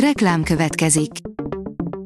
Reklám 0.00 0.42
következik. 0.42 1.10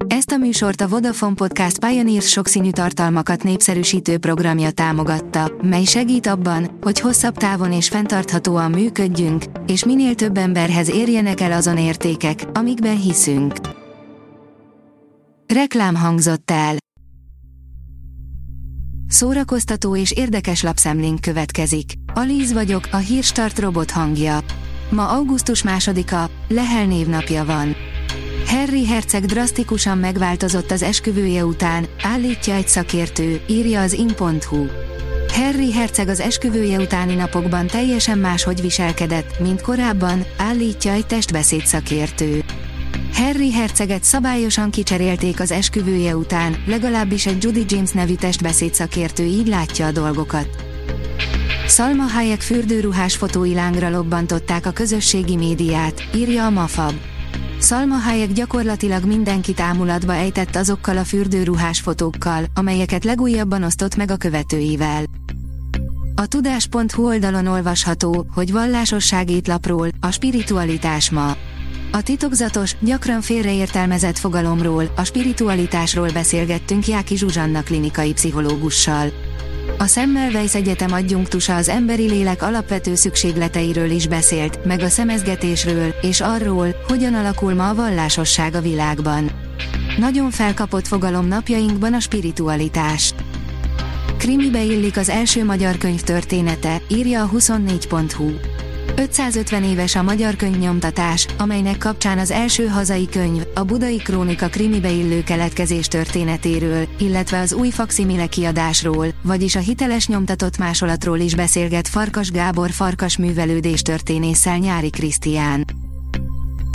Ezt 0.06 0.30
a 0.30 0.36
műsort 0.36 0.80
a 0.80 0.88
Vodafone 0.88 1.34
Podcast 1.34 1.78
Pioneers 1.78 2.28
sokszínű 2.28 2.70
tartalmakat 2.70 3.42
népszerűsítő 3.42 4.18
programja 4.18 4.70
támogatta, 4.70 5.52
mely 5.62 5.84
segít 5.84 6.26
abban, 6.26 6.78
hogy 6.80 7.00
hosszabb 7.00 7.36
távon 7.36 7.72
és 7.72 7.88
fenntarthatóan 7.88 8.70
működjünk, 8.70 9.44
és 9.66 9.84
minél 9.84 10.14
több 10.14 10.36
emberhez 10.36 10.90
érjenek 10.90 11.40
el 11.40 11.52
azon 11.52 11.78
értékek, 11.78 12.44
amikben 12.52 13.00
hiszünk. 13.00 13.54
Reklám 15.54 15.94
hangzott 15.94 16.50
el. 16.50 16.76
Szórakoztató 19.06 19.96
és 19.96 20.10
érdekes 20.12 20.62
lapszemlénk 20.62 21.20
következik. 21.20 21.92
Alíz 22.14 22.52
vagyok, 22.52 22.88
a 22.90 22.96
hírstart 22.96 23.58
robot 23.58 23.90
hangja. 23.90 24.38
Ma 24.90 25.08
augusztus 25.08 25.62
másodika, 25.62 26.30
Lehel 26.54 26.86
névnapja 26.86 27.44
van. 27.44 27.76
Harry 28.46 28.86
Herceg 28.86 29.24
drasztikusan 29.24 29.98
megváltozott 29.98 30.70
az 30.70 30.82
esküvője 30.82 31.44
után, 31.44 31.86
állítja 32.02 32.54
egy 32.54 32.68
szakértő, 32.68 33.40
írja 33.46 33.80
az 33.80 33.92
in.hu. 33.92 34.66
Harry 35.28 35.72
Herceg 35.72 36.08
az 36.08 36.20
esküvője 36.20 36.78
utáni 36.78 37.14
napokban 37.14 37.66
teljesen 37.66 38.18
máshogy 38.18 38.60
viselkedett, 38.60 39.40
mint 39.40 39.60
korábban, 39.60 40.24
állítja 40.36 40.92
egy 40.92 41.06
testbeszéd 41.06 41.66
szakértő. 41.66 42.44
Harry 43.14 43.52
Herceget 43.52 44.04
szabályosan 44.04 44.70
kicserélték 44.70 45.40
az 45.40 45.50
esküvője 45.50 46.16
után, 46.16 46.56
legalábbis 46.66 47.26
egy 47.26 47.42
Judy 47.42 47.64
James 47.68 47.90
nevű 47.90 48.14
testbeszéd 48.14 48.74
szakértő 48.74 49.24
így 49.24 49.46
látja 49.46 49.86
a 49.86 49.92
dolgokat. 49.92 50.69
Salma 51.70 52.02
Hayek 52.02 52.40
fürdőruhás 52.40 53.16
fotói 53.16 53.54
lángra 53.54 53.90
lobbantották 53.90 54.66
a 54.66 54.70
közösségi 54.70 55.36
médiát, 55.36 56.08
írja 56.14 56.44
a 56.44 56.50
Mafab. 56.50 56.94
Salma 57.60 57.94
Hayek 57.94 58.32
gyakorlatilag 58.32 59.04
mindenkit 59.04 59.60
ámulatba 59.60 60.14
ejtett 60.14 60.56
azokkal 60.56 60.96
a 60.96 61.04
fürdőruhás 61.04 61.80
fotókkal, 61.80 62.44
amelyeket 62.54 63.04
legújabban 63.04 63.62
osztott 63.62 63.96
meg 63.96 64.10
a 64.10 64.16
követőivel. 64.16 65.04
A 66.14 66.26
tudás.hu 66.26 67.06
oldalon 67.06 67.46
olvasható, 67.46 68.26
hogy 68.34 68.52
vallásosság 68.52 69.30
étlapról, 69.30 69.88
a 70.00 70.10
spiritualitás 70.10 71.10
ma. 71.10 71.36
A 71.92 72.02
titokzatos, 72.02 72.76
gyakran 72.80 73.20
félreértelmezett 73.20 74.18
fogalomról, 74.18 74.92
a 74.96 75.04
spiritualitásról 75.04 76.08
beszélgettünk 76.12 76.86
Jáki 76.86 77.16
Zsuzsanna 77.16 77.62
klinikai 77.62 78.12
pszichológussal. 78.12 79.08
A 79.78 79.86
Semmelweis 79.86 80.54
Egyetem 80.54 80.92
adjunktusa 80.92 81.56
az 81.56 81.68
emberi 81.68 82.08
lélek 82.08 82.42
alapvető 82.42 82.94
szükségleteiről 82.94 83.90
is 83.90 84.06
beszélt, 84.06 84.64
meg 84.64 84.80
a 84.80 84.88
szemezgetésről, 84.88 85.94
és 86.00 86.20
arról, 86.20 86.74
hogyan 86.88 87.14
alakul 87.14 87.54
ma 87.54 87.68
a 87.68 87.74
vallásosság 87.74 88.54
a 88.54 88.60
világban. 88.60 89.30
Nagyon 89.98 90.30
felkapott 90.30 90.86
fogalom 90.86 91.26
napjainkban 91.26 91.94
a 91.94 92.00
spiritualitás. 92.00 93.14
Krimibe 94.16 94.62
illik 94.62 94.96
az 94.96 95.08
első 95.08 95.44
magyar 95.44 95.76
könyv 95.78 96.00
története, 96.00 96.82
írja 96.88 97.22
a 97.22 97.30
24.hu. 97.30 98.49
550 99.00 99.64
éves 99.64 99.96
a 99.96 100.02
magyar 100.02 100.36
könyvnyomtatás, 100.36 101.26
amelynek 101.38 101.78
kapcsán 101.78 102.18
az 102.18 102.30
első 102.30 102.66
hazai 102.66 103.08
könyv, 103.08 103.42
a 103.54 103.62
Budai 103.62 103.96
Krónika 103.96 104.48
krimibe 104.48 104.90
illő 104.90 105.22
keletkezés 105.22 105.86
történetéről, 105.86 106.88
illetve 106.98 107.38
az 107.38 107.52
új 107.52 107.70
faximile 107.70 108.26
kiadásról, 108.26 109.06
vagyis 109.22 109.56
a 109.56 109.58
hiteles 109.58 110.06
nyomtatott 110.06 110.58
másolatról 110.58 111.18
is 111.18 111.34
beszélget 111.34 111.88
Farkas 111.88 112.30
Gábor 112.30 112.70
Farkas 112.70 113.16
művelődés 113.16 113.82
történésszel 113.82 114.58
Nyári 114.58 114.90
Krisztián. 114.90 115.64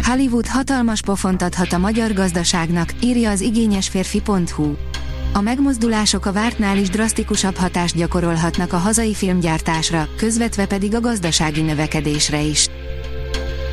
Hollywood 0.03 0.47
hatalmas 0.47 1.01
pofont 1.01 1.41
adhat 1.41 1.73
a 1.73 1.77
magyar 1.77 2.13
gazdaságnak, 2.13 2.93
írja 3.01 3.29
az 3.29 3.41
igényesférfi.hu. 3.41 4.73
A 5.35 5.41
megmozdulások 5.41 6.25
a 6.25 6.31
vártnál 6.31 6.77
is 6.77 6.89
drasztikusabb 6.89 7.55
hatást 7.55 7.95
gyakorolhatnak 7.95 8.73
a 8.73 8.77
hazai 8.77 9.13
filmgyártásra, 9.13 10.07
közvetve 10.17 10.65
pedig 10.65 10.95
a 10.95 10.99
gazdasági 10.99 11.61
növekedésre 11.61 12.41
is. 12.41 12.69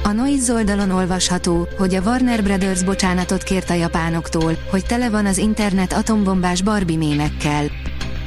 A 0.02 0.12
Noise 0.12 0.52
oldalon 0.52 0.90
olvasható, 0.90 1.68
hogy 1.78 1.94
a 1.94 2.00
Warner 2.00 2.42
Brothers 2.42 2.84
bocsánatot 2.84 3.42
kért 3.42 3.70
a 3.70 3.74
japánoktól, 3.74 4.56
hogy 4.70 4.86
tele 4.86 5.10
van 5.10 5.26
az 5.26 5.38
internet 5.38 5.92
atombombás 5.92 6.62
Barbie 6.62 6.96
mémekkel. 6.96 7.70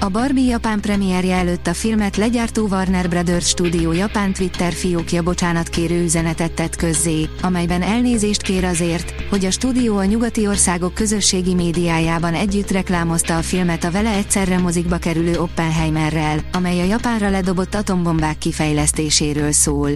A 0.05 0.09
Barbie 0.09 0.49
japán 0.49 0.79
premierje 0.81 1.35
előtt 1.35 1.67
a 1.67 1.73
filmet 1.73 2.17
legyártó 2.17 2.67
Warner 2.67 3.09
Brothers 3.09 3.47
stúdió 3.47 3.91
japán 3.91 4.33
Twitter 4.33 4.73
fiókja 4.73 5.23
kérő 5.69 6.03
üzenetet 6.03 6.51
tett 6.51 6.75
közzé, 6.75 7.29
amelyben 7.41 7.81
elnézést 7.81 8.41
kér 8.41 8.63
azért, 8.63 9.13
hogy 9.29 9.45
a 9.45 9.51
stúdió 9.51 9.97
a 9.97 10.05
nyugati 10.05 10.47
országok 10.47 10.93
közösségi 10.93 11.53
médiájában 11.53 12.33
együtt 12.33 12.71
reklámozta 12.71 13.37
a 13.37 13.41
filmet 13.41 13.83
a 13.83 13.91
vele 13.91 14.09
egyszerre 14.09 14.57
mozikba 14.57 14.97
kerülő 14.97 15.39
Oppenheimerrel, 15.39 16.39
amely 16.53 16.79
a 16.79 16.83
Japánra 16.83 17.29
ledobott 17.29 17.75
atombombák 17.75 18.37
kifejlesztéséről 18.37 19.51
szól. 19.51 19.89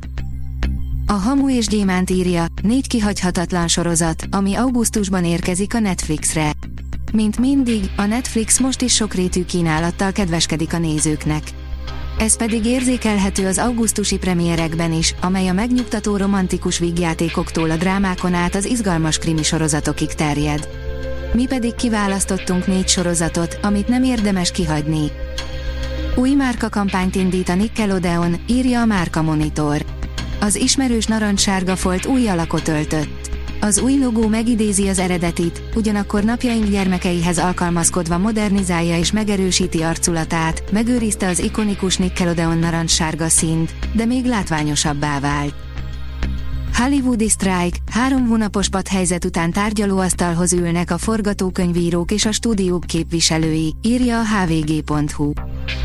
A 1.05 1.13
Hamu 1.13 1.49
és 1.49 1.67
Gyémánt 1.67 2.09
írja, 2.09 2.45
négy 2.61 2.87
kihagyhatatlan 2.87 3.67
sorozat, 3.67 4.27
ami 4.31 4.55
augusztusban 4.55 5.25
érkezik 5.25 5.73
a 5.73 5.79
Netflixre. 5.79 6.51
Mint 7.13 7.39
mindig, 7.39 7.91
a 7.95 8.05
Netflix 8.05 8.59
most 8.59 8.81
is 8.81 8.95
sokrétű 8.95 9.45
kínálattal 9.45 10.11
kedveskedik 10.11 10.73
a 10.73 10.77
nézőknek. 10.77 11.43
Ez 12.19 12.37
pedig 12.37 12.65
érzékelhető 12.65 13.47
az 13.47 13.57
augusztusi 13.57 14.17
premierekben 14.17 14.93
is, 14.93 15.15
amely 15.21 15.47
a 15.47 15.53
megnyugtató 15.53 16.17
romantikus 16.17 16.79
vígjátékoktól 16.79 17.69
a 17.69 17.75
drámákon 17.75 18.33
át 18.33 18.55
az 18.55 18.65
izgalmas 18.65 19.17
krimi 19.17 19.43
sorozatokig 19.43 20.13
terjed. 20.13 20.69
Mi 21.33 21.45
pedig 21.45 21.75
kiválasztottunk 21.75 22.67
négy 22.67 22.87
sorozatot, 22.87 23.59
amit 23.61 23.87
nem 23.87 24.03
érdemes 24.03 24.51
kihagyni. 24.51 25.11
Új 26.15 26.33
márka 26.33 26.69
kampányt 26.69 27.15
indít 27.15 27.49
a 27.49 27.55
Nickelodeon, 27.55 28.35
írja 28.47 28.81
a 28.81 28.85
Márka 28.85 29.21
Monitor. 29.21 29.85
Az 30.39 30.55
ismerős 30.55 31.05
narancssárga 31.05 31.75
folt 31.75 32.05
új 32.05 32.27
alakot 32.27 32.67
öltött. 32.67 33.18
Az 33.61 33.79
új 33.79 33.97
logó 33.97 34.27
megidézi 34.27 34.87
az 34.87 34.99
eredetit, 34.99 35.61
ugyanakkor 35.75 36.23
napjaink 36.23 36.69
gyermekeihez 36.69 37.37
alkalmazkodva 37.37 38.17
modernizálja 38.17 38.97
és 38.97 39.11
megerősíti 39.11 39.81
arculatát, 39.81 40.71
megőrizte 40.71 41.27
az 41.27 41.39
ikonikus 41.39 41.97
Nickelodeon 41.97 42.57
narancssárga 42.57 43.29
színt, 43.29 43.73
de 43.93 44.05
még 44.05 44.25
látványosabbá 44.25 45.19
vált. 45.19 45.53
Hollywoodi 46.73 47.29
Strike, 47.29 47.77
három 47.91 48.27
hónapos 48.27 48.69
helyzet 48.89 49.25
után 49.25 49.51
tárgyalóasztalhoz 49.51 50.53
ülnek 50.53 50.91
a 50.91 50.97
forgatókönyvírók 50.97 52.11
és 52.11 52.25
a 52.25 52.31
stúdiók 52.31 52.83
képviselői, 52.85 53.75
írja 53.81 54.19
a 54.19 54.23
hvg.hu. 54.25 55.31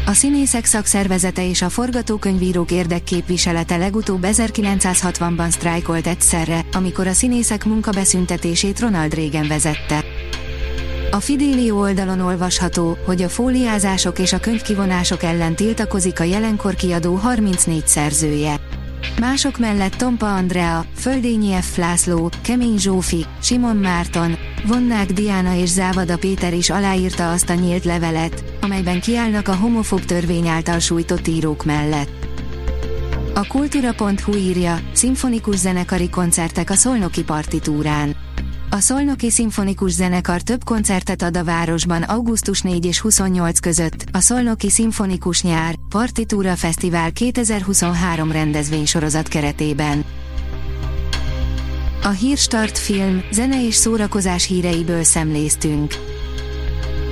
A 0.06 0.12
színészek 0.12 0.64
szakszervezete 0.64 1.48
és 1.48 1.62
a 1.62 1.68
forgatókönyvírók 1.68 2.70
érdekképviselete 2.70 3.76
legutóbb 3.76 4.26
1960-ban 4.26 5.50
sztrájkolt 5.50 6.06
egyszerre, 6.06 6.60
amikor 6.72 7.06
a 7.06 7.12
színészek 7.12 7.64
munkabeszüntetését 7.64 8.80
Ronald 8.80 9.14
Reagan 9.14 9.48
vezette. 9.48 10.04
A 11.10 11.20
Fidelio 11.20 11.80
oldalon 11.80 12.20
olvasható, 12.20 12.98
hogy 13.04 13.22
a 13.22 13.28
fóliázások 13.28 14.18
és 14.18 14.32
a 14.32 14.40
könyvkivonások 14.40 15.22
ellen 15.22 15.54
tiltakozik 15.54 16.20
a 16.20 16.24
jelenkor 16.24 16.74
kiadó 16.74 17.14
34 17.14 17.86
szerzője. 17.86 18.73
Mások 19.20 19.58
mellett 19.58 19.94
Tompa 19.94 20.34
Andrea, 20.34 20.84
Földényi 20.94 21.52
F. 21.60 21.76
László, 21.76 22.30
Kemény 22.42 22.78
Zsófi, 22.78 23.26
Simon 23.42 23.76
Márton, 23.76 24.36
Vonnák 24.66 25.12
Diana 25.12 25.54
és 25.54 25.68
Závada 25.68 26.18
Péter 26.18 26.54
is 26.54 26.70
aláírta 26.70 27.30
azt 27.30 27.50
a 27.50 27.54
nyílt 27.54 27.84
levelet, 27.84 28.44
amelyben 28.60 29.00
kiállnak 29.00 29.48
a 29.48 29.54
homofób 29.54 30.04
törvény 30.04 30.48
által 30.48 30.78
sújtott 30.78 31.26
írók 31.26 31.64
mellett. 31.64 32.26
A 33.34 33.46
kultúra.hu 33.46 34.34
írja, 34.34 34.78
szimfonikus 34.92 35.56
zenekari 35.56 36.10
koncertek 36.10 36.70
a 36.70 36.74
Szolnoki 36.74 37.24
partitúrán. 37.24 38.23
A 38.74 38.80
Szolnoki 38.80 39.30
Szimfonikus 39.30 39.92
Zenekar 39.92 40.40
több 40.40 40.64
koncertet 40.64 41.22
ad 41.22 41.36
a 41.36 41.44
városban 41.44 42.02
augusztus 42.02 42.60
4 42.60 42.84
és 42.84 43.00
28 43.00 43.58
között, 43.58 44.04
a 44.12 44.20
Szolnoki 44.20 44.70
Szimfonikus 44.70 45.42
Nyár, 45.42 45.74
Partitúra 45.88 46.56
Fesztivál 46.56 47.12
2023 47.12 48.32
rendezvénysorozat 48.32 49.28
keretében. 49.28 50.04
A 52.02 52.08
Hírstart 52.08 52.78
film, 52.78 53.22
zene 53.32 53.66
és 53.66 53.74
szórakozás 53.74 54.46
híreiből 54.46 55.02
szemléztünk. 55.02 55.94